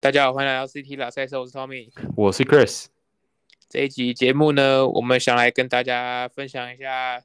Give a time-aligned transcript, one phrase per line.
[0.00, 2.86] 大家好，欢迎来到 CT 拉赛赛，我是 Tommy，我是 Chris。
[3.68, 7.20] 这一集节目呢，我们想来跟大家分享一下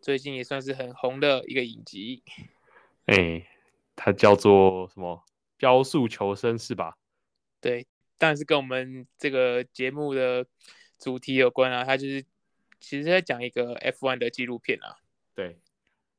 [0.00, 2.22] 最近也算是很红的一个影集。
[3.04, 3.46] 哎、欸，
[3.94, 5.26] 它叫做什么？
[5.58, 6.96] 《雕塑求生》是吧？
[7.60, 7.86] 对，
[8.16, 10.46] 当然是跟我们这个节目的
[10.98, 11.84] 主题有关啊。
[11.84, 12.24] 它就是
[12.80, 14.96] 其实在讲一个 F1 的纪录片啊。
[15.34, 15.58] 对，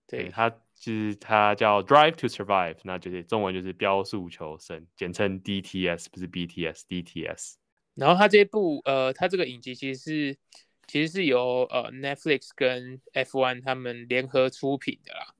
[0.06, 0.56] 对，对它。
[0.80, 7.56] 就是它叫 Drive to Survive，那就是中文就是飙速求生，简称 DTS，不是 BTS，DTS。
[7.96, 10.38] 然后它这部呃，它这个影集其实是
[10.86, 15.34] 其实是由呃 Netflix 跟 F1 他们联合出品的啦。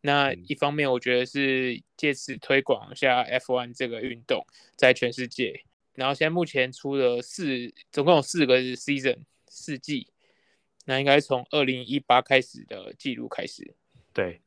[0.00, 5.64] 那一方面我觉得是借此推广一下 F1 这个运动在全世界。
[5.94, 10.08] 然后现在目前出了四，总共有四个 season，四季。
[10.86, 13.74] 那应该从二零一八开始的记录开始。
[14.12, 14.40] 对。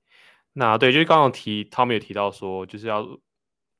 [0.59, 3.07] 那对，就是刚刚提，他们有提到说，就是要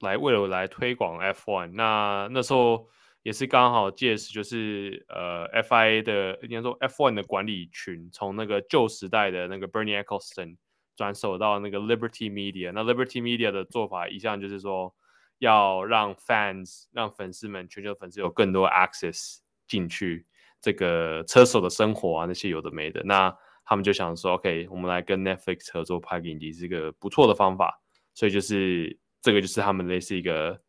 [0.02, 1.72] 来为了来推广 F1。
[1.74, 2.88] 那那时候
[3.24, 10.58] 也是刚好届时，就是呃 FIA 的应该说 F1 的管理群从那个旧时代的那个 Bernie Ecclestone
[10.96, 12.72] 转手到那个 Liberty Media。
[12.72, 14.94] 那 Liberty Media 的做法一向就是说，
[15.40, 20.28] 要让 fans 让粉丝们全球粉丝有更多 access 进去
[20.62, 23.02] 这个车手的生活啊，那些有的没的。
[23.04, 23.36] 那
[23.70, 27.82] 他们就想说，OK，我们来跟 Netflix 合作拍影集，是一个不错的方法。
[28.14, 30.62] 所以就是这个，就是他们类似一个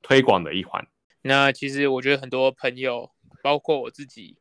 [0.00, 0.84] 推广的一环。
[1.22, 4.38] 那其实我觉得很多朋友，包括我自己，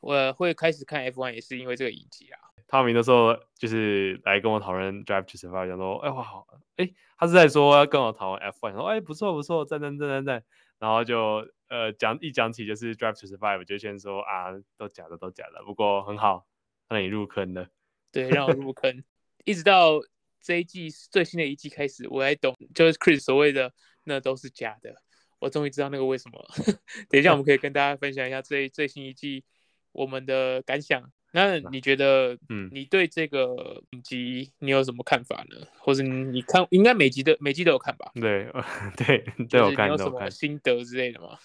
[0.00, 2.38] 我会开始看 F1 也是因为这个影集啊。
[2.68, 10.44] 他们那时候就是来跟我讨论 Drive to Survive，讲说，哎哇好，哎，他是在说要跟我讨论 F1，说，哎不错不错，赞赞赞赞赞。
[10.78, 16.46] 然后就呃讲一讲起就是 Drive to Survive，就先说啊都假的都假的，不过很好。
[16.90, 17.70] 让你入坑的，
[18.12, 19.02] 对，让我入坑，
[19.44, 20.00] 一直到
[20.42, 23.72] 这一季最新的一季开始，我才懂，就是 Chris 所谓的
[24.04, 24.94] 那都是假的，
[25.38, 26.48] 我终于知道那个为什么了。
[27.08, 29.44] 等一下我们可以跟大家分享一下最最新一季
[29.92, 31.10] 我们的感想。
[31.32, 35.64] 那你觉得，嗯，你对这个影集你有什么看法呢？
[35.78, 38.10] 或者你看，应该每集的每集都有看吧？
[38.14, 38.50] 对，
[38.98, 41.38] 对，都有看，有什么心得之类的吗？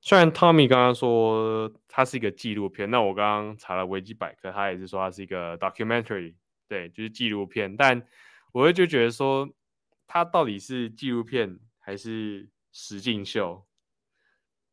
[0.00, 6.34] 虽然 Tommy 刚刚说它是一个纪录片，那我刚刚查了维基百科，他也是说它是一个 documentary，
[6.68, 7.76] 对，就是纪录片。
[7.76, 8.06] 但
[8.52, 9.48] 我会就觉得说，
[10.06, 13.66] 它到底是纪录片还是实境秀，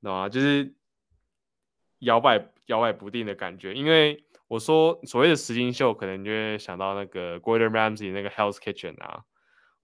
[0.01, 0.29] 懂吗？
[0.29, 0.75] 就是
[1.99, 3.73] 摇摆摇摆不定的感觉。
[3.73, 9.23] 因为我说所谓的实境秀，可能就会想到那个 Gordon Ramsay 那个 Hell's Kitchen 啊，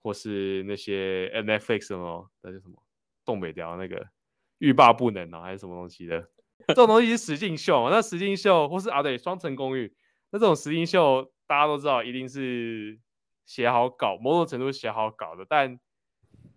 [0.03, 2.81] 或是那些 Netflix 什么那叫什么
[3.25, 4.07] 东北调那个。
[4.61, 6.29] 欲罢不能啊，还是什么东西的？
[6.67, 9.91] 这种东西是实境秀，那实境秀或是啊，对，双层公寓，
[10.29, 12.99] 那这种实境秀大家都知道，一定是
[13.47, 15.43] 写好稿，某种程度写好稿的。
[15.49, 15.79] 但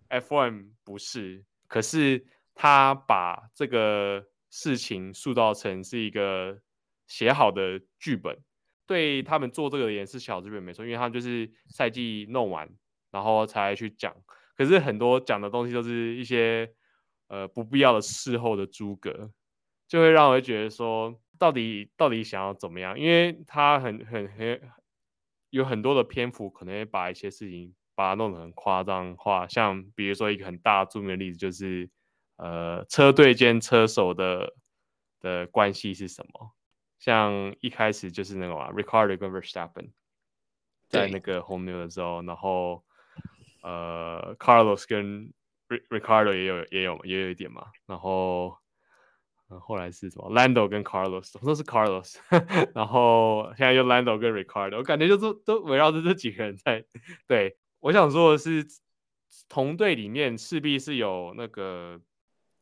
[0.09, 2.23] F1 不是，可是
[2.53, 6.59] 他把这个事情塑造成是一个
[7.07, 8.37] 写好的剧本，
[8.85, 12.69] 对他们做这个也是写好剧本没错，因为他就是赛季弄完，
[13.09, 14.15] 然后才去讲。
[14.55, 16.71] 可是很多讲的东西都是一些。
[17.27, 19.31] 呃，不必要的事后的诸葛，
[19.87, 22.99] 就会让我觉得说，到底到底想要怎么样？
[22.99, 24.61] 因为他很很很
[25.49, 29.47] 有很多的篇幅，可能会把一些事情把它弄得很夸张化。
[29.47, 31.89] 像比如说一个很大著名的例子，就是
[32.37, 34.53] 呃，车队兼车手的
[35.19, 36.51] 的关系是什么？
[36.99, 39.91] 像一开始就是那个嘛，Ricciardo 跟 Verstappen
[40.89, 42.83] 在那个红牛的时候，然后
[43.61, 45.31] 呃，Carlos 跟
[45.67, 48.55] Ricardo 也有也有也有一点嘛，然后，
[49.49, 52.17] 嗯、后来是什么？Lando 跟 Carlos，我说是 Carlos，
[52.75, 56.85] 然后现在又 Lando 跟 Ricardo，我感觉就是都围绕着这几个人在。
[57.27, 58.63] 对，我想说的是，
[59.49, 61.99] 同队里面势必是有那个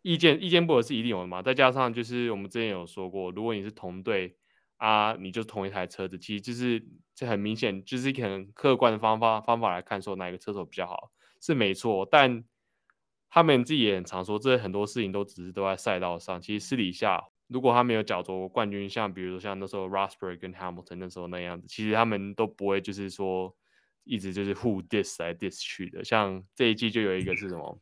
[0.01, 1.41] 意见，意见不合是一定有的嘛。
[1.41, 4.37] 再加上就是我们之前有说过，如果你是同队
[4.77, 12.45] 啊，你就同一台车子，其实就是这很明显，就是一个很客观的方法方法来看，说哪一个车手比较好是没错，但。
[13.33, 16.39] 他们自己也很常说，这很多事情都只是都在赛道上。
[16.39, 23.55] 其实私底下，如果他没有角逐冠军，像比如说像那时候 Rosberg 跟 Hamilton 那时候那样子，其实他们都不会就是说
[24.03, 26.03] 一直就是互 diss 来 diss 去的。
[26.05, 27.81] 像这一季就有一个是什么？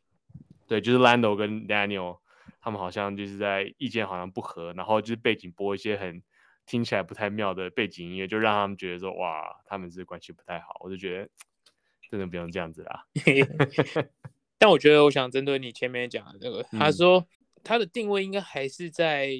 [0.66, 2.20] 对，就是 Lando 跟 Daniel，
[2.58, 6.22] 他们好像就是在意见好像不合，然后就是背景播一些很
[6.64, 10.78] 听起来不太妙的背景音乐，就让他们觉得说哇，他们是关系不太好。
[10.80, 11.28] 我就觉得
[12.10, 13.04] 真的不用这样子啦。
[14.62, 17.26] 但我觉得，我想针对你前面讲的这个，嗯、他说
[17.64, 19.32] 他的定位应该还是在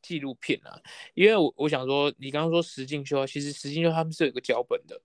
[0.00, 0.80] 纪录片啊，
[1.12, 4.98] 因为我我想说，你刚刚说实境秀，其实实境秀他们是有个脚本的，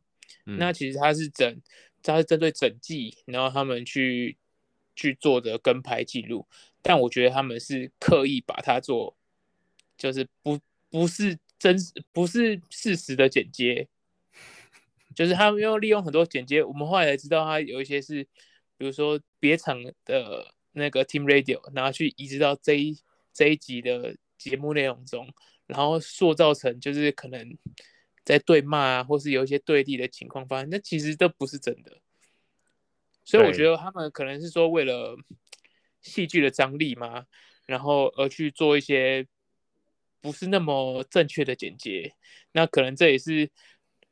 [0.45, 1.61] 嗯、那其实他是整，
[2.01, 4.37] 他是针对整季，然后他们去
[4.95, 6.47] 去做的跟拍记录，
[6.81, 9.17] 但我觉得他们是刻意把它做，
[9.97, 10.57] 就是不
[10.89, 13.89] 不是真实不是事实的剪接，
[15.13, 16.63] 就是他们用利用很多剪接。
[16.63, 18.25] 我们后来才知道，他有一些是，
[18.79, 22.97] 比如说别场的那个 Team Radio，然后去移植到这一
[23.33, 25.27] 这一集的节目内容中，
[25.67, 27.57] 然后塑造成就是可能
[28.23, 31.99] 在对骂啊，或是有一些对立的情况发生，那其实都不是真的。
[33.25, 35.17] 所以我觉得他们可能是说为了
[36.01, 37.25] 戏剧的张力嘛，
[37.67, 39.27] 然后而去做一些
[40.21, 42.15] 不是那么正确的剪接。
[42.53, 43.51] 那可能这也是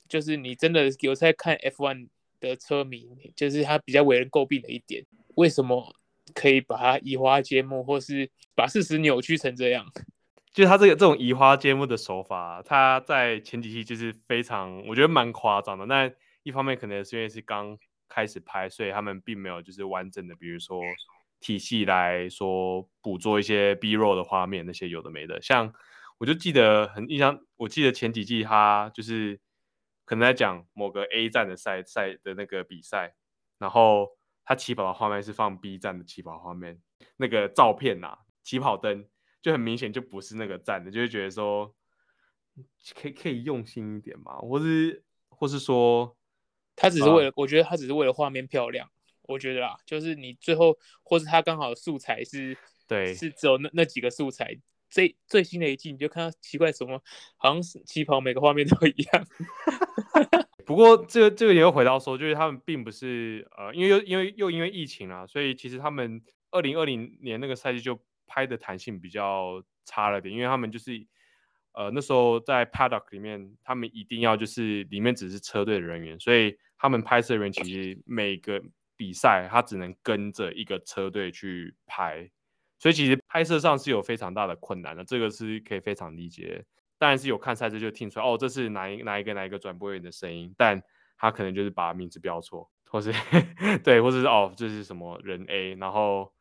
[0.10, 5.06] 就是你真的有在看 F1 的车迷，就是他比较为人诟病的一点。
[5.36, 5.95] 为什么
[6.34, 9.86] 可以把它移花接木，或是把事实扭曲成这样？
[10.54, 15.86] 就他这个这种移花接木的手法，他在前几期就是非常，我觉得蛮夸张的。
[15.86, 16.12] 那
[16.44, 17.78] 一方面可能是因为是刚。
[18.10, 20.81] 开始拍，所以他们并没有就是完整的，比如说
[21.42, 25.42] 体系来说捕捉一些 B-roll 的画面，那些有的没的。
[25.42, 25.74] 像
[26.18, 29.38] 我就记得很印象，我记得前几季他就是
[30.07, 33.13] 可能在讲某个 A 站的赛赛的那个比赛，
[33.59, 36.81] 然后他起跑的画面是放 B 站的起跑画面，
[37.18, 39.06] 那个照片呐、啊，起跑灯
[39.42, 41.75] 就很明显就不是那个站的，就会觉得说
[42.95, 46.15] 可以可以用心一点嘛，或是或是说。
[46.80, 48.88] 他只是为了，我觉得他只是为了画面漂亮。
[49.24, 52.56] 我觉得啦，就是你最后，或是他刚好素材是，
[52.88, 54.56] 对，是只有那那几个素材。
[54.89, 57.01] 最最新的一季，你就看到奇怪什么，
[57.38, 59.28] 好像是旗袍每个画面都一样。
[60.66, 71.07] 不过这个这个也会回到说，就是他们并不是呃，因为又因为又因为疫情啊，所以其实他们二零二零年那个赛季就拍的弹性比较差了点，因为他们就是。
[71.74, 78.60] 呃，那时候在 paddock 里面，他们一定要就是里面只是车队的人员，所以他们拍摄人员其实每个
[78.95, 82.28] 比赛他只能跟着一个车队去拍，
[82.79, 86.63] 所以其实拍摄上是有非常大的困难的，这个是可以非常理解。
[86.97, 90.81] 当然是有看赛事就听出来，哦，这是哪一哪一个哪一个转播员的声音，但
[91.18, 93.12] 他可能就是把名字标错，或是
[93.83, 96.31] 对，或者是哦，这是什么人 A，然后。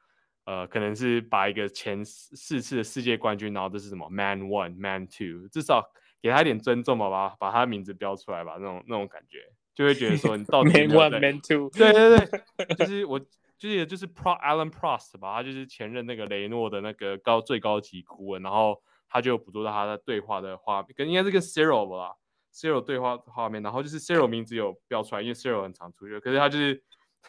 [0.48, 5.84] 呃，可能是把一个前四次的世界冠军，然后这是什么 Man One、Man Two，至少
[6.22, 9.40] 给他一点尊重吧，把把他的名字标出来吧，那种那种感觉，
[9.74, 12.16] 就会觉得说你到底 Man One、Man Two，对对
[12.58, 13.20] 对， 就是我
[13.58, 22.16] 记得就是 Pro Alan Prost 吧，他就是前任那个雷诺的那个高最高级顾问，然后他就捕捉到他的对话的画面，跟应该是跟 Cyril 吧
[22.52, 26.82] ，Cyril 对话画面，然后就是 Cyril 名字有标出来，因为 Cyril 很常出去，可是他就是。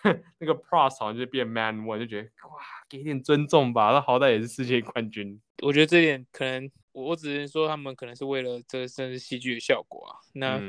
[0.38, 5.42] 那个 Prost 好像就变 Man One，就觉得哇，给点尊重吧，他好歹也是世界冠军。
[5.64, 10.22] 我觉得这点可能，我我只能说他们可能是为了这个真是戏剧的效果啊。
[10.34, 10.62] 那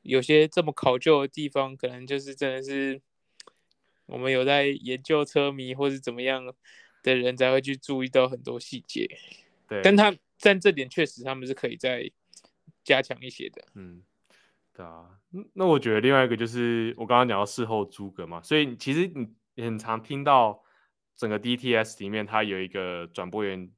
[0.00, 3.02] 有些这么考究的地方，可能就是真的是
[4.06, 6.44] 我们有在研究车迷或是怎么样
[7.02, 9.08] 的人才会去注意到很多细节。
[9.68, 12.10] 对，但他但这点确实他们是可以再
[12.82, 13.64] 加强一些的。
[13.74, 14.02] 嗯。
[14.76, 15.08] 对啊，
[15.52, 20.64] 那我觉得另外一个就是我刚刚讲到事后诸葛嘛，所以其实你你很常听到
[21.16, 23.70] 整个 DTS 里面，它有一个转播员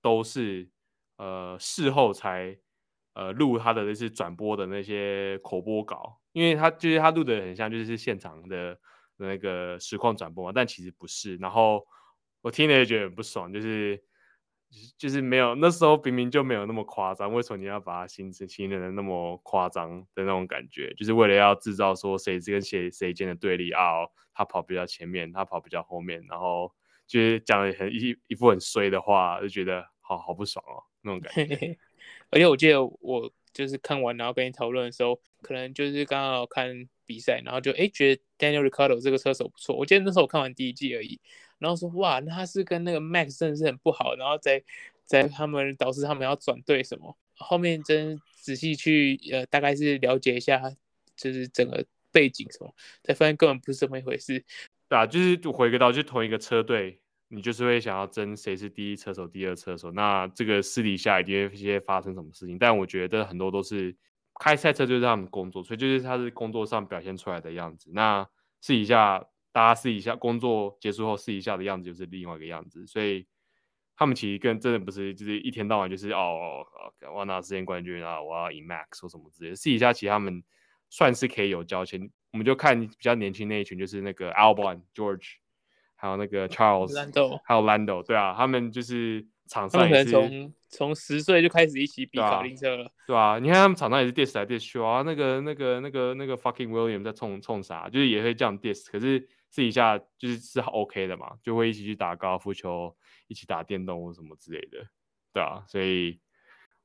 [0.00, 0.66] 都是
[1.18, 2.56] 呃事后才
[3.12, 8.80] 呃录他的那些转播的那些口播稿，因为他就是他录的很像就是现场的
[9.16, 11.36] 那个实况转播嘛，但其实不是。
[11.36, 11.86] 然后
[12.42, 14.02] 我听了也觉得很不爽，就是。
[14.98, 20.92] 就是没有，那时候明明就没有那么夸张，为什么你要把它形成形容的那么夸张的那种感觉？
[20.94, 24.04] 就是为了要制造说谁跟谁谁间的对立啊、
[24.34, 26.70] 他跑比较前面，他跑比较后面，然后
[27.06, 31.78] 就是讲的很一一副很衰的话，就觉得好好不爽哦，那种感觉。
[32.30, 39.76] 而且我记得我就是看完然后跟你讨论的时候，可能就是刚好看比赛，然后就哎觉得 Daniel Ricardo 这个车手不错。
[39.76, 41.20] 我记得那时候我看完第一季而已。
[41.58, 44.62] 然后说哇，那他是跟那个 Max 真的是很不好，然后在
[45.04, 50.60] 在他们导致他们要转队什么，后面真仔细去呃大概是了解一下，
[51.16, 52.74] 就是整个背景什么，
[53.04, 54.44] 才发现根本不是这么一回事。
[54.88, 62.58] 对啊，就是回归到就同一个车队，你就是会想要争谁是第一车手、第二车手，那这个私底下一定会发生什么事情。
[62.58, 63.96] 但我觉得很多都是
[64.40, 67.90] 开赛车就是他们工作，所以就是他是工作上表现出来的样子。
[67.92, 68.28] 那
[68.60, 69.26] 试一下。
[69.52, 73.26] 大家试一下，工作结束后试一下的样子就是另外一个样子，所以
[73.96, 76.62] 他们其实跟真的不是，就是一天到晚就是哦，
[77.10, 79.56] 我要拿世界冠军啊，我要赢 Max 或什么之类的。
[79.56, 80.44] 试一下，其实他们
[80.90, 82.12] 算是可以有交情。
[82.32, 85.36] 我们就看比较年轻那一群，就是那个 Albon、George，
[85.94, 86.94] 还有那个 Charles，
[87.42, 99.28] 还有 Lando，对啊，他们就是场上也是从从十岁就开始一起比卡丁车了，对啊，你看他们场上也是 diss 来 diss 去啊，那个那个那个那个 fucking William 在冲冲啥，就是也会这样 diss，可是。
[99.48, 102.94] 私底下就是是 OK 的嘛，就会一起去打高尔夫球，
[103.26, 104.86] 一起打电动或什么之类的，
[105.32, 106.20] 对啊，所以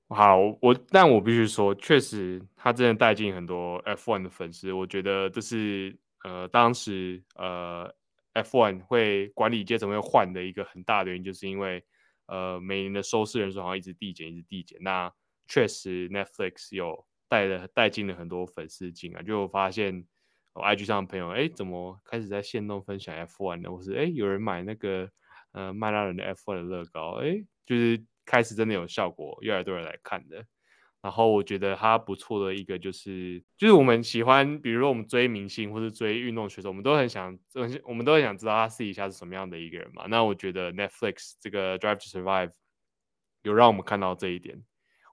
[0.07, 7.93] 好，我但我必须说，确实他真的带进很多 F1 的粉丝，我觉得这是呃当时呃
[8.35, 11.83] F1 会管理阶层会换的一个很大的原因，就是因为
[12.31, 14.79] 呃每年的收视人数好像一直递减，一直递减。
[14.81, 15.13] 那
[15.47, 20.03] 确实 Netflix 有带了带进了很多粉丝进来，就发现。
[20.53, 23.71] 我 IG 上的朋友，哎，怎么开始在线动分享 F1 的？
[23.71, 25.09] 或是哎，有人买那个
[25.53, 30.45] 呃麦拉伦的 F1 的乐高，哎，就是开始真的有效果，越来越多人来看的。
[31.01, 37.37] 然后我觉得他不错的一个就是，就是我们喜欢，比如说我们追明星或是追运动选手，我们都很想，
[37.83, 40.05] 我们都很想知道他私底下是什么样的一个人嘛。
[40.07, 42.51] 那我觉得 Netflix 这个 Drive to Survive
[43.43, 44.63] 有让我们看到这一点。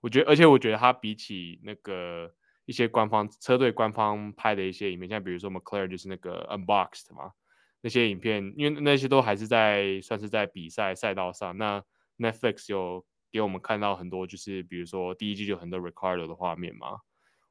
[0.00, 2.32] 我觉得，而且我觉得他比起那个。
[2.68, 7.32] 一些官方车队官方拍的一些影片，像比如说 McLaren 就是那个 Unboxed 嘛，
[7.80, 11.56] 那些影片，因为那些都还是在算是在比赛赛道上。
[11.56, 11.82] 那
[12.18, 17.00] Netflix 有给我们看到很多，就是比如说第一季就很多 Ricardo 的画面嘛，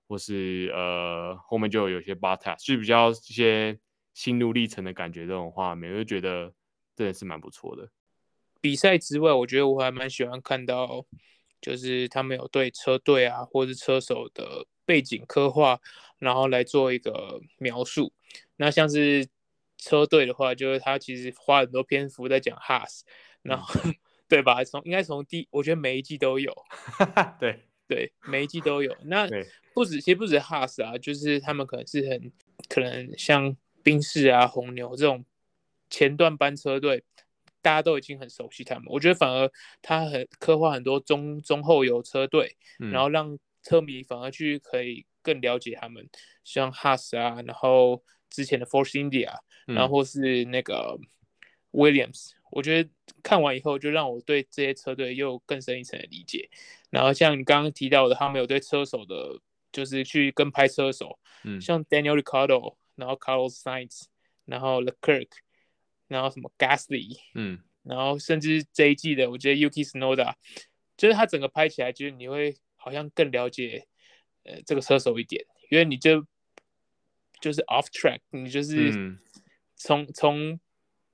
[0.07, 3.79] 或是呃后面就有些 Bottas，是比较一些
[4.13, 6.53] 心路历程的感觉这种画面，我就觉得
[6.95, 7.89] 真的是蛮不错的。
[8.61, 11.05] 比赛之外，我觉得我还蛮喜欢看到，
[11.61, 14.65] 就是他们有对车队啊，或是车手的。
[14.87, 15.81] 背景刻画，
[16.17, 18.13] 然后来做一个描述。
[18.55, 19.27] 那像是
[19.77, 23.03] 车队的话，就是他其实花很多篇幅在讲哈斯，
[23.41, 23.93] 然后、嗯、
[24.27, 24.63] 对吧？
[24.63, 26.53] 从应该从第，我觉得每一季都有。
[27.39, 28.95] 对对，每一季都有。
[29.05, 29.27] 那
[29.73, 32.31] 不止，其实不止哈斯啊，就是他们可能是很
[32.67, 35.23] 可能像宾士啊、红牛这种
[35.89, 37.03] 前段班车队，
[37.61, 38.85] 大家都已经很熟悉他们。
[38.87, 43.37] 我觉得反而他很刻画很多中中后游车队，嗯、然后让。
[43.63, 46.09] 车迷反而去可以更了解他们，
[46.45, 50.97] 像 Haas 啊，然后之前的 Force India，然后或是那个
[51.73, 52.89] Williams，嗯，我觉得
[53.23, 56.49] 看完以后就让我对这些车队又更深一层的理解。
[56.89, 59.39] 然后像你刚刚提到的，他们有对车手的，
[59.71, 64.03] 就是去跟拍车手，嗯，像 Daniel Ricciardo，然后 Carlos Sainz，
[64.45, 65.29] 然后 Leclerc，
[66.07, 70.33] 然后什么 Gasly，嗯，然后甚至这一季的，我觉得 Yuki Tsunoda，
[70.95, 72.55] 就是他整个拍起来，就是你会。
[72.79, 73.85] 好像更了解
[74.43, 76.25] 呃这个车手一点，因为你就
[77.41, 78.93] 就是 off track，你就是
[79.75, 80.59] 从、嗯、从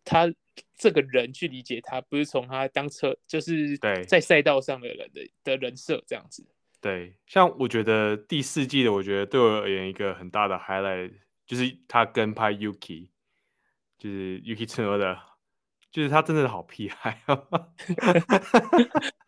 [0.06, 0.32] 他
[0.78, 6.46] 这个人去理解他，不是从他当车就是在赛道上的人的的人设这样子。
[6.82, 11.14] 对，像我觉得第四季的，我觉得对我而言一个很大的 highlight
[11.46, 13.10] 就是他跟拍 Yuki，
[13.98, 15.20] 就是 Yuki Tsunoda，
[15.92, 17.48] 就是他真的好屁孩哦。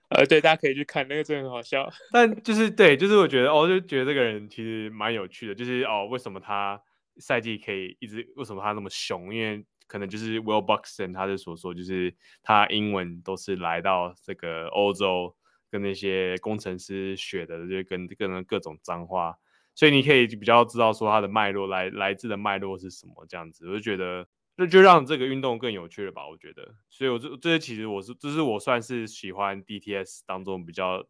[0.10, 1.92] 呃，对，大家可以去看那个，真的很好笑。
[2.12, 5.56] 但就是对，就是我觉得哦，就觉得这个人其实蛮有趣的。
[5.56, 6.80] 就是哦，为什么他
[7.18, 8.26] 赛季可以一直？
[8.36, 9.34] 为什么他那么凶？
[9.34, 15.36] 因为可能就是 Will Buxton 他是所说，就是他英文都是来到这个欧洲
[15.70, 19.38] 跟那些工程师学的，就跟各种各种脏话，
[19.74, 23.68] 所以你可以比较知道说他的脉络来来自的脉络是什么这样子。
[23.68, 24.28] 我就觉得。
[24.58, 26.26] 那就让这个运动更有趣了吧？
[26.30, 31.06] 我觉得，所以我这这些其实我是这是我算是喜欢 DTS 当中比较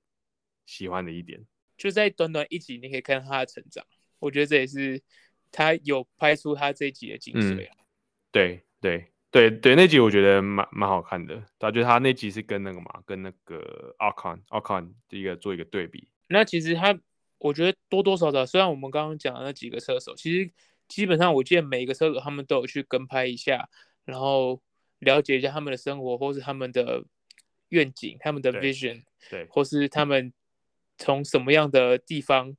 [0.65, 1.45] 喜欢的一点，
[1.77, 3.85] 就在短短一集你可以看到他的成长，
[4.17, 4.99] 我觉得这也是
[5.51, 7.84] 他有拍出他这一集的精髓啊。
[8.35, 16.09] 对对对对，那集我觉得蛮蛮好看的，他觉得他那集是跟那个嘛，跟那个 Ocon Ocon 这个做一个对比。
[16.27, 16.99] 那其实他，
[17.37, 20.51] 我觉得多多少少，虽然我们刚刚讲的那几个车手，其实。
[20.87, 23.67] 基本上，我记得每一个车手他们都有去跟拍一下，
[24.03, 24.61] 然后
[24.99, 27.03] 了解一下他们的生活，或是他们的
[27.69, 30.31] 愿景、他们的 vision，对，对，或是他们
[30.99, 32.55] 从什么样的地方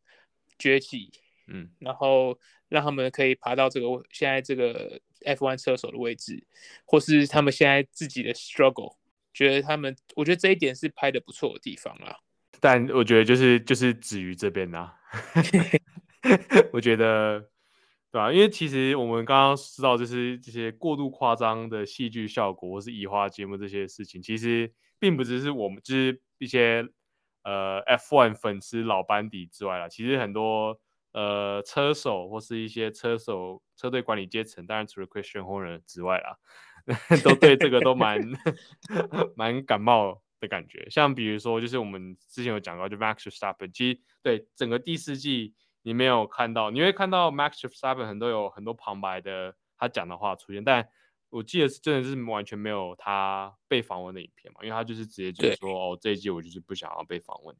[0.59, 1.12] 崛起，
[1.47, 2.37] 嗯，然后
[2.68, 6.47] 让他们可以爬到这个现在这个 F1 车手的位置，
[6.85, 8.97] 或是他们现在自己的 struggle，
[9.35, 12.18] 觉得他们，我觉得这一点是拍的不错的地方啦。
[12.61, 14.99] 但我觉得就是就是止于这边啦，
[16.73, 17.50] 我觉得。
[18.12, 26.88] 对啊，因为其实我们刚刚知道，就是这些过度夸张的戏剧效果，或是移花接木这些事情，其实并不只是我们，就是一些
[27.42, 29.88] 呃 F1 粉丝老班底之外啦。
[29.88, 30.80] 其实很多
[31.16, 36.37] 呃车手或是一些车手车队管理阶层，当然除了 Christian Horner 之外啦，
[37.25, 38.20] 都对这个都蛮
[39.35, 40.87] 蛮感冒的感觉。
[40.90, 45.54] 像比如说，就是我们之前有讲到，就 Max Verstappen，其实对整个第四季。
[45.87, 50.88] 你没有看到，你会看到 Max Verstappen 很多有很多旁白的他讲的话出现，但
[51.30, 57.54] 我记得是真的是完全没有他被访问的影片嘛，因为他就是直接就是说哦，这一季我就是不想要被访问，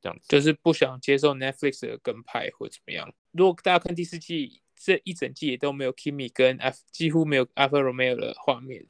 [0.00, 3.12] 这样子，就是不想接受 Netflix 的跟拍或怎么样。
[3.32, 8.86] 如果大家看第四季这一整季也都没有 Kimi 跟 F 几乎没有 Alfa Romeo 的画面。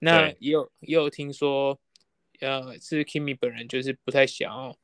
[0.00, 1.78] 那也有也有听说，
[2.40, 4.76] 呃，是 Kimi 本人就是不太想要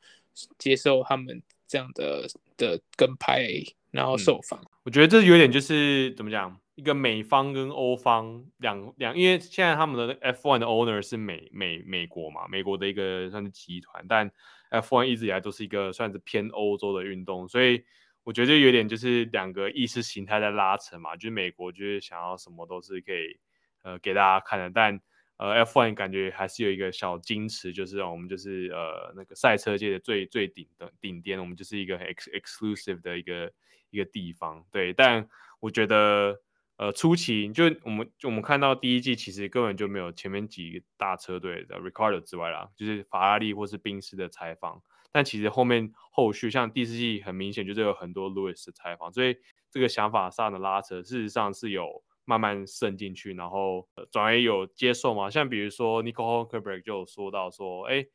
[0.57, 3.47] 接受他们这样的的跟拍，
[3.91, 4.61] 然后受访。
[4.61, 14.31] 嗯，我觉得这有点就是怎么讲，一个美方跟欧方两两，因为现在他们的 F1 的 owner 是美美美国嘛，美国的一个算是集团，但
[14.71, 17.85] F1 一直以来都是一个算是偏欧洲的运动，所以
[18.23, 23.39] 我觉得有点就是两个意识形态在拉扯嘛，就是美国就是想要什么都是可以
[23.83, 25.01] 呃给大家看的，但
[25.39, 33.51] 呃，F1 感觉还是有一个小矜持，就是我们就是呃那个赛车界的最最顶的顶点，我们就是一个 ex exclusive 的一个
[33.89, 34.63] 一个地方。
[34.71, 35.27] 对，但
[35.59, 36.39] 我觉得
[36.81, 44.83] 呃初期就我们就我们看到第一季其实根本就没有前面几个大车队的 Ricardo 之外啦，就是法拉利或是宾士的采访。
[45.13, 49.37] 但其实后面后续像第四季很明显就是有很多 Lewis 的采访，所以
[49.71, 52.03] 这个想法上的拉扯事实上是有。
[52.27, 55.29] 慢慢渗进去，然后转而有接受嘛。
[55.29, 58.07] 像比如说，Nico Hulkenberg 就有说到说，哎，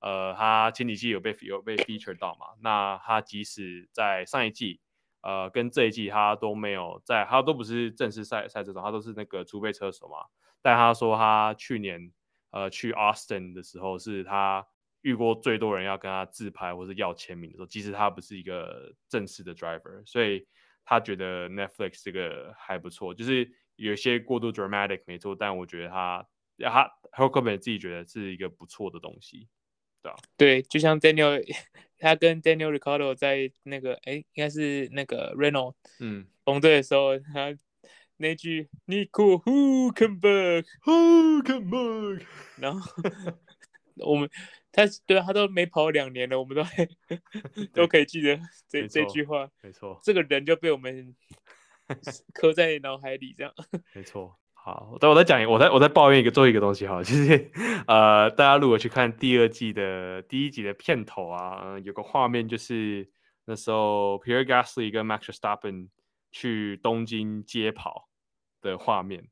[0.00, 2.46] 呃，他前几季有被有被 feature 到嘛。
[2.62, 4.80] 那他即使在上一季，
[5.22, 10.26] 呃，跟这一季他都没有在，他都不是正式赛赛车手，他都是那个储备车手嘛。
[10.62, 12.12] 但他说他去年
[12.50, 14.66] 呃去 Austin 的时候，是他
[15.02, 20.46] 遇过最多人要跟他自拍或是要签名的时候，即使他不是一个正式的 driver，所以
[20.84, 23.50] 他觉得 Netflix 这个还不错，就是。
[23.76, 26.26] 有些过度 dramatic 没错，但我觉得他
[26.58, 29.48] 他 Hulkenberg 自己觉得是一个不错的东西，
[30.36, 31.42] 对就像 Daniel，
[31.98, 37.56] 他跟 Daniel Ricciardo 在那个哎，应该是那个 Renault 嗯红队的时候，他
[38.16, 42.22] 那句 Nico Hulkenberg Hulkenberg，
[42.56, 42.92] 然后
[43.96, 44.28] 我们
[44.72, 46.88] 他对他都没跑两年了，我们都还
[47.72, 51.14] 都可以记得这这句话，没错，这个人就被我们。
[52.32, 53.52] 刻在脑海里，这样
[53.94, 54.38] 没错。
[54.62, 57.50] 好，但我再讲，我再我再抱怨一个，做一个东西哈， 就是
[57.86, 63.08] 呃，大家如果去看第二季的第一集的片头啊，呃、有个画面就是
[63.46, 65.88] 那时候 Pierre Gasly 跟 Max Verstappen
[66.30, 68.08] 去东京街跑
[68.60, 69.26] 的画面，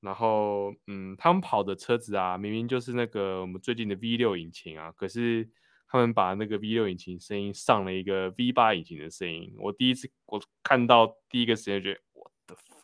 [0.00, 5.48] 然后嗯，他们跑的车子啊，明明就是那个我们最近的 V 六引擎啊，可是。
[5.88, 12.76] 他们把那个 V 六引擎声音上了一个 V 八引擎的声音，我第一次我看到第一个时间觉得我的妈，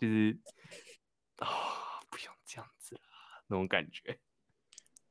[0.00, 0.34] 就是
[1.38, 4.18] 啊、哦，不用这样子啦，那种感觉。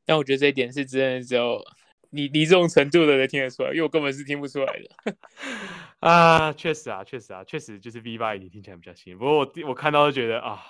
[0.06, 1.64] 但我觉得这一点是真的，只有
[2.10, 5.18] 你你这种程度的人听得出来，因为我根本是听不出来的。
[6.00, 9.18] 啊，确实啊，确实啊，确实就是 V 八引擎听起来比较新。
[9.18, 10.62] 不过我我看到就觉得啊，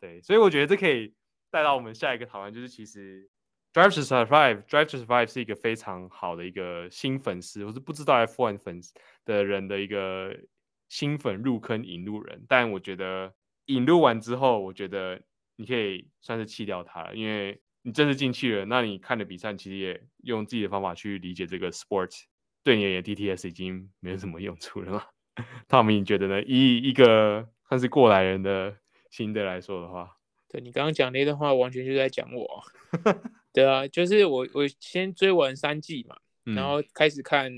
[0.00, 1.14] 对，所以我觉得这可以
[1.50, 3.28] 带到我们下一个讨论，就是其实。
[3.74, 8.92] Drive to Survive, Drive to Survive 是一个非常好的一个新粉丝，我是不知道 F1 粉丝
[9.24, 10.36] 的人的一个
[10.90, 12.44] 新粉入坑引路人。
[12.46, 13.32] 但我觉得
[13.66, 15.20] 引入完之后，我觉得
[15.56, 22.10] 你可以算是弃掉它了，因为你正式进去了，那你看的比赛其实也用自己的方法去理解这个 sport，
[22.62, 25.04] 对你的 DTS 已经没有什么用处了嘛。
[25.68, 26.42] Tommy，你觉得呢？
[26.42, 28.76] 以一个算是过来人的
[29.10, 30.16] 心得来说的话，
[30.48, 32.62] 对你刚刚讲那段话，完全就在讲我。
[33.52, 37.50] 对啊，就是我我先追完三季嘛，嗯、然后开始看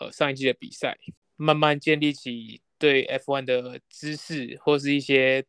[0.00, 0.98] 呃上一季的比赛，
[1.36, 5.42] 慢慢建立起对 F1 的知识，或是一些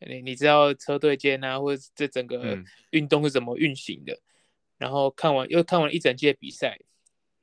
[0.00, 2.58] 你你知道车队间啊，或者这整个
[2.90, 4.12] 运动是怎么运行的。
[4.12, 4.20] 嗯、
[4.78, 6.76] 然后看完又看完一整季的比赛，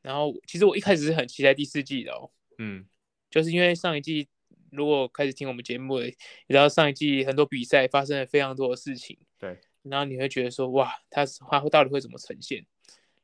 [0.01, 2.85] 然后其实我一开始是很期待第四季的哦，嗯，
[3.29, 4.27] 就是因为上一季
[4.71, 6.15] 如果开始听我们节目的，你
[6.49, 9.57] 知道上一季很多比赛发生了非常多的事情，对。
[9.83, 12.65] 然后你会觉得说，哇，他他会到底会怎么呈现？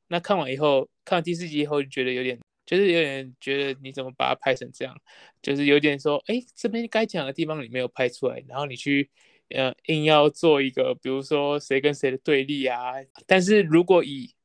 [0.07, 4.95] 那看完以后，看完第四集以后，就觉得有点，就是有点觉得你怎么把它拍成这样？
[5.41, 9.09] 就是有点说，哎，这边该讲的地方你没有拍出来，然后你去，
[9.49, 12.93] 呃，硬要做一个，比如说谁跟谁的对立啊。
[13.25, 14.35] 但是如果以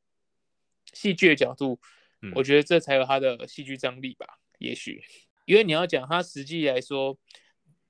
[0.95, 1.79] 戏剧的角度，
[2.23, 4.39] 嗯，我觉得这才有它的戏剧张力吧？
[4.59, 5.03] 也许，
[5.45, 7.19] 因为你要讲它实际来说，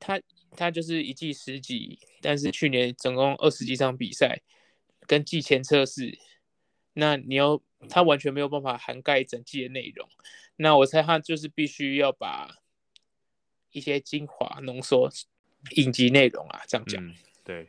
[0.01, 0.21] 它。
[0.55, 4.43] 他就是一季十几，但是去年总共二十几场比赛
[5.07, 6.19] 跟季前测试，
[6.93, 10.09] 那你要他完全没有办法涵盖整季的内容，
[10.57, 12.49] 那我猜他就是必须要把
[13.71, 15.09] 一些精华浓缩
[15.77, 17.05] 影集内容啊，这样讲。
[17.05, 17.15] 嗯，
[17.45, 17.69] 对。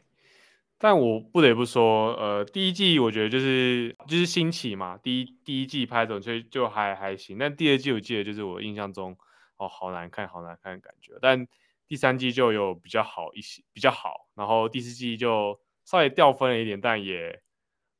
[0.77, 9.17] 但我不得不说，呃，第一季我觉得就是就是新奇嘛，第一第一季拍的所以就还还行，但第二季我记得就是我印象中
[9.57, 11.47] 哦，好难看，好难看的感觉，但。
[11.85, 17.39] 第三季就有比较好一些，比较好，然后第四季就稍微掉分了一点，但也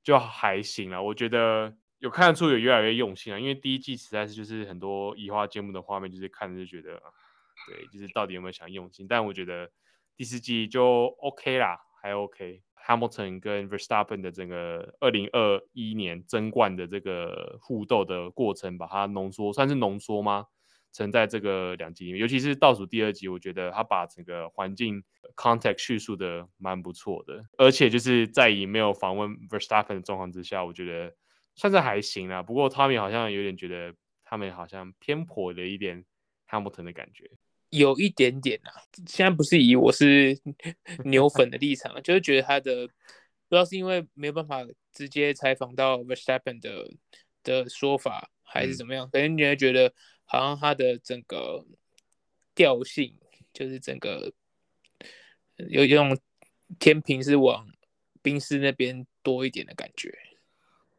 [0.01, 1.03] 就还行了。
[1.03, 7.01] 我觉得有看得出有越来越用心了，因为第一季实在是就是很多移花接木的画面，就是看着就觉得
[7.65, 9.07] 对，就是到底有没有想用心？
[9.07, 9.71] 但我觉得
[10.17, 12.61] 第四季就 OK 啦，还 OK。
[12.85, 20.47] Hamilton 跟 Verstappen 的整个二零二一年争冠的这个互斗的过程，把它浓缩，算是浓缩吗？
[20.91, 25.01] 存在这个两集里面，尤其是倒数第二集，我觉得他把整个环境
[25.37, 31.15] context 叙述的蛮不错的，而且就是在以没有访问 Verstappen 的状况之下，我觉得
[31.55, 32.41] 算是还行啦。
[32.41, 36.03] 不过 Tommy 好像有点觉得他们好像偏颇了一点
[36.49, 37.29] Hamilton 的感觉。
[37.69, 38.69] 有一点点啊，
[39.07, 40.39] 现在不是以我是
[41.05, 46.91] 牛粉的立场，就是觉得他的不知道是因为没有办法直接采访到 Verstappen 的
[47.41, 49.91] 的说法，还是怎么样，可能你会觉得
[50.25, 51.65] 好像他的整个
[52.53, 53.17] 调性
[53.51, 54.31] 就是整个
[55.57, 56.15] 有一种
[56.77, 57.67] 天平是往
[58.21, 60.15] 冰室那边多一点的感觉。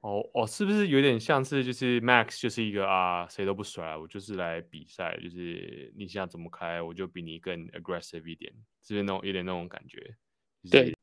[0.04, 10.14] 哦哦，是不是有点像是就是 Max 就是一个啊，谁都不甩，我就是来比赛，就是你想怎么开，我就比你更 aggressive 一点，是不是那种有点那种感觉？
[10.62, 10.96] 就是、对，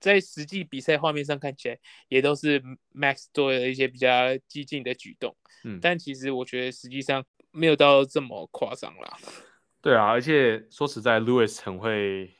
[0.00, 2.60] 在实际比赛画面上看起来，也都是
[2.92, 9.16] Max 做了一些比较激进的举动，嗯，但其实我觉得实际上没有到这么夸张啦。
[9.80, 12.34] 对啊，而且说实在，Lewis 很会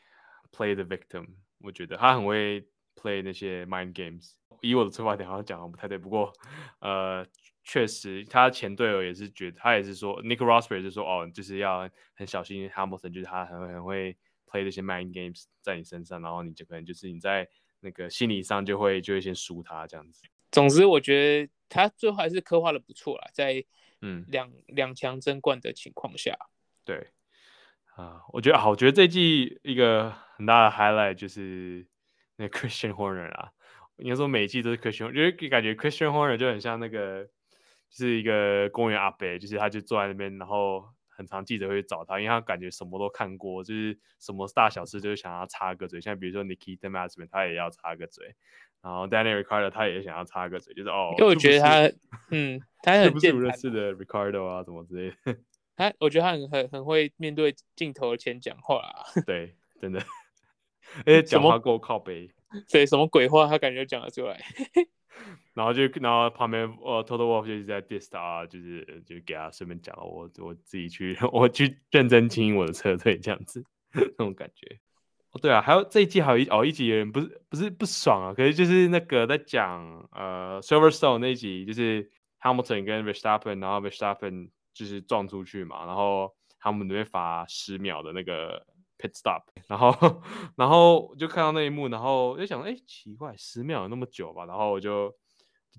[0.50, 1.28] play the victim，
[1.60, 2.62] 我觉得他很会
[2.96, 4.32] play 那些 mind games。
[4.60, 6.32] 以我的出发点好像讲的不太对，不过，
[6.80, 7.26] 呃，
[7.64, 17.48] 确实他前队友也是觉得，他也是说，Nick Rosberg 就说，哦，就是要很小心 Hamilton，就是他很很会 play 这些 mind games 在你身上，然后你就可能就是你在
[17.80, 20.22] 那个心理上就会就会先输他这样子。
[20.50, 23.64] 总之，我觉得他最后还是刻画的不错啦，在
[24.00, 26.36] 嗯两两强争冠的情况下，
[26.84, 26.96] 对，
[27.94, 31.86] 啊、呃，我觉得好，我觉得这季一个很大的 highlight 就是
[32.36, 33.52] 那 Christian Horner 啊。
[34.00, 37.24] 应该说每一季都是 Christian，因为感觉 Christian Horner 就很像那个，
[37.90, 48.34] 就是一个公园阿伯，就是他就坐在那边，然后很长记者会找他，因为他感觉什么都看过，就是什么大小事就是想要插个嘴，像比如说 Nikita Mazepin 他也要插个嘴，
[48.80, 51.92] 然后 Daniel Ricciardo 他也想要插个嘴，就是哦，因为我觉得他，
[52.30, 55.38] 嗯，他 很不是不认识的 Ricciardo 啊，什么之类的，
[55.76, 60.00] 他我觉得他很很很会面对镜头前讲话啊， 对，真的，
[61.04, 62.30] 而且讲话够靠北。
[62.70, 64.40] 对，什么鬼话，他感觉讲得出来。
[65.52, 74.78] 然后就，然后旁边呃，Toto Wolff 就是在 diss 他，就是就给他顺便讲，我我自己去， 我去认真经营我的车队这样子，那种感觉。
[75.32, 82.10] 哦，对啊，还有这一季还有一哦一集有人不是不是不爽啊，可是就是那个在讲呃 Silverstone 那一集，就是
[82.40, 88.66] Hamilton 跟 Verstappen，然后 Verstappen 就是撞出去嘛，然后他们那边罚十秒的那个。
[89.00, 90.22] Pit stop， 然后，
[90.56, 94.44] 然后就看到那一幕，然后就想说，哎，奇怪，十秒有那么久吧？
[94.44, 95.14] 然后我就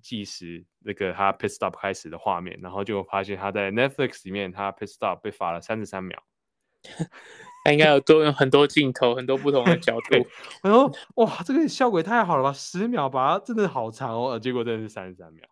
[0.01, 6.23] 计时那个他 pit stop 开始的画面，然后就发现他在 Netflix 里面，他 pit stop 被罚了三十三秒。
[7.63, 10.27] 他应该有多用很多镜头，很多不同的角 度。
[10.63, 12.51] 然后，哇，这个效果也太好了吧！
[12.51, 14.39] 十秒吧，真的好长哦。
[14.39, 15.47] 结果真的是三十三秒。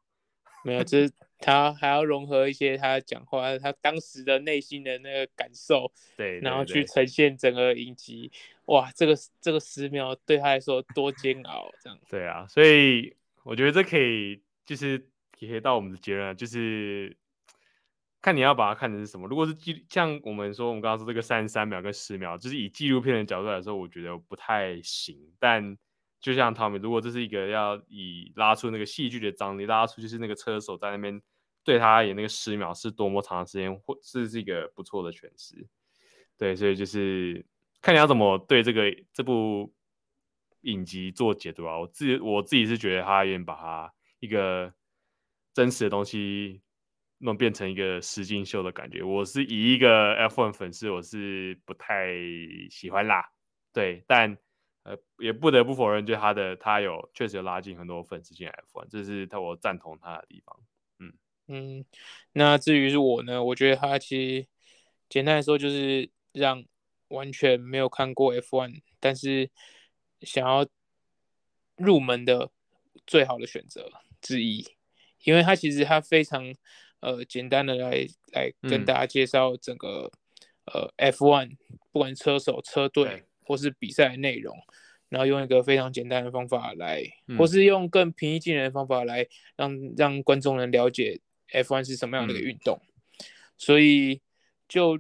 [0.63, 8.31] 没有，就是他还要融合一些他讲话，他当时的内心的那个感受，对，对，对，然后去呈现整个影集。
[8.65, 11.99] 哇，这个这个十秒对他来说多煎熬，这样。
[12.09, 17.15] 对啊，所以我觉得这可以就是也可以到我们的结论，就是
[18.21, 19.27] 看你要把它看成是什么。
[19.27, 25.77] 如果是纪像我们说，我们刚刚说这个三十三秒跟十秒，就是以纪录片的角度来说，我觉得不太行，但。
[26.21, 31.21] 就像汤米，如果这是一个要以拉出那个戏剧的张力，拉出就是那个车手在那边
[31.63, 35.67] 对他而言那个十秒是多么长的时间，或是是一个不错的诠释。
[36.37, 37.45] 对，所以就是
[37.81, 39.73] 看你要怎么对这个这部
[40.61, 41.77] 影集做解读啊。
[41.79, 44.73] 我自我自己是觉得他有点把它一个
[45.53, 46.61] 真实的东西
[47.19, 49.03] 弄变成一个实境秀的感觉。
[49.03, 52.13] 我是以一个 F1 粉丝，我是不太
[52.69, 53.31] 喜欢啦。
[53.73, 54.37] 对，但。
[54.83, 60.57] 呃，也不得不否认，就他的他有确实有拉近很多粉丝进 F1，这是他我赞同他的地方。
[61.49, 61.85] 嗯嗯，
[62.33, 64.47] 那至于是我呢，我觉得他其实
[65.09, 66.63] 简单来说就是让
[67.09, 69.49] 完全没有看过 F1，但是
[70.21, 70.65] 想要
[71.75, 72.51] 入门的
[73.05, 74.65] 最好的选择之一，
[75.23, 76.53] 因为他其实他非常
[77.01, 80.11] 呃简单的来来跟大家介绍整个、
[80.73, 81.57] 嗯、呃 F1，
[81.91, 83.25] 不管车手车队。
[83.49, 84.55] 或是比赛内容，
[85.07, 91.19] 然后用一个非常简单的方法来，嗯、或是用更平易近人的方法来让让观众能了解
[91.53, 93.25] F1 是什么样的一个运动，嗯、
[93.57, 94.21] 所以
[94.67, 94.99] 就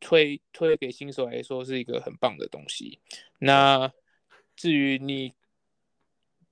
[0.00, 2.98] 推推给新手来说是一个很棒的东西。
[3.38, 3.92] 那
[4.56, 5.34] 至于你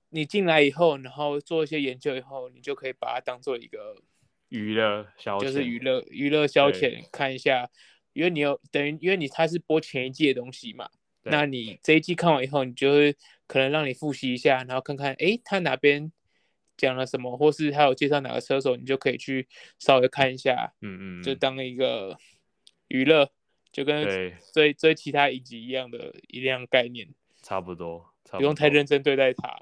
[0.09, 3.95] 你进来以后，然后做一些研究以后，你就可以把它当做一个
[4.49, 7.69] 娱乐消遣，就是娱乐娱乐消遣，看一下。
[8.13, 10.89] 因为你有等于因为你它是播前一季的东西嘛，
[11.23, 13.15] 那你这一季看完以后，你就会
[13.47, 16.11] 可能让你复习一下，然后看看哎他哪边
[16.81, 22.17] 讲了什么，或是他有介绍哪个车手，你就可以去稍微看一下，嗯嗯，就当一个
[22.87, 23.29] 娱乐，
[23.71, 24.03] 就跟
[24.51, 27.07] 追追其他影集一样的一样概念，
[27.43, 28.07] 差不多。
[28.31, 29.59] 不用太认真对待他。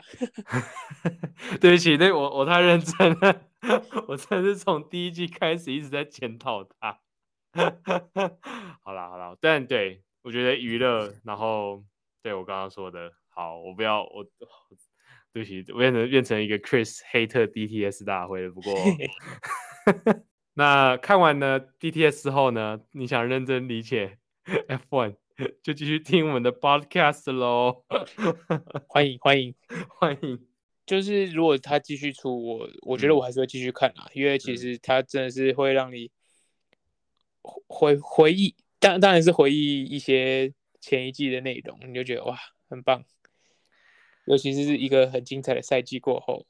[1.60, 3.42] 对不起，对我我太认真了，
[4.08, 7.00] 我真的是从第一季开始一直在检讨他。
[8.84, 11.84] 好啦好啦，但对我觉得娱乐，然后
[12.22, 14.24] 对我刚刚说的，好，我不要我，
[15.34, 18.52] 对不起，我变成变成一个 Chris 黑特 DTS 大会了。
[18.52, 18.74] 不过
[20.56, 25.16] 那看完呢 DTS 之后呢，你想认真理解 F1？
[25.64, 27.86] 就继续听我们的 podcast 喽，
[28.88, 29.56] 欢迎欢迎
[29.88, 30.46] 欢迎！
[30.86, 36.12] 就是如果他继续出，我我觉得我还是会继续看啊，嗯、因为其实他真的是会让你
[37.68, 42.38] 回回忆，当当然是回忆一些前一季的内容，你就觉得哇，
[42.70, 43.06] 很棒，
[44.30, 46.46] 尤其是一个很精彩的赛季过后。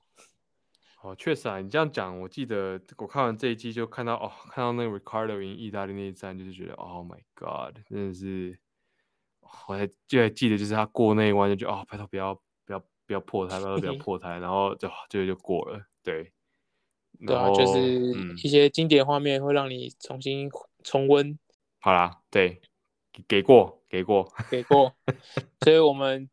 [1.01, 8.59] 哦，确实啊，你这样讲，我记得我看完这一季就看到哦，看到那个 Ricardo 赢意大利那一站，就是觉得 Oh my God，真的是。
[9.67, 16.31] 我还就还记得，就是他过那一弯就觉得哦，拜托不要不要不要破胎，拜托不要破胎，然后就就就过了，对，
[17.25, 17.81] 对啊，就是
[18.43, 20.51] 一些经典画面会让你重新
[20.83, 21.39] 重温。
[21.79, 22.61] 好啦，对，
[23.27, 24.93] 给过给过给过，
[25.61, 26.29] 所以我们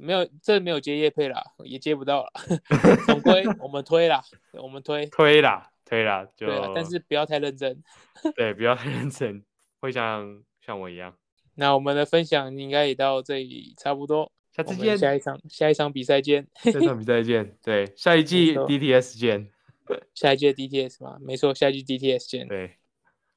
[0.00, 2.32] 没有这没有接叶配啦，也接不到了，
[3.06, 7.82] 总归我们推啦，我们推推啦推啦，就对啊，但是不要太认真，
[8.36, 9.44] 对，不要太认真，
[9.80, 11.14] 会像像我一样。
[11.54, 19.50] 那我们的分享应该也到这里差不多，下次见，下一场下一场比赛见，下一场比赛见，对，下一季 DTS 见，
[20.14, 22.76] 下一季 DTS 嘛，没错，下一季 DTS 见，对，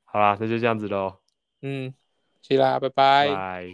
[0.06, 1.18] 好啦，那就这样子喽，
[1.62, 1.94] 嗯，
[2.42, 3.28] 去啦，拜拜。
[3.28, 3.72] 拜。